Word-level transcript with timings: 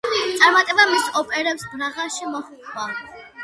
წარმატება 0.37 0.85
მის 0.93 1.05
ოპერებს 1.21 1.69
პრაღაში 1.77 2.33
მოჰყვა. 2.35 2.91